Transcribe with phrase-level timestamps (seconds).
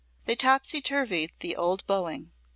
[0.23, 2.31] They topsy turvied the old bowing.